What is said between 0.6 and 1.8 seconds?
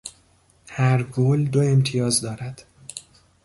هر گل دو